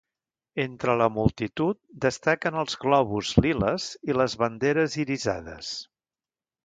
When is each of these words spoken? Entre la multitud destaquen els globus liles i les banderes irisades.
Entre 0.61 0.93
la 1.01 1.09
multitud 1.17 1.79
destaquen 2.07 2.57
els 2.63 2.77
globus 2.85 3.35
liles 3.47 3.87
i 4.13 4.17
les 4.21 4.37
banderes 4.45 4.97
irisades. 5.05 5.71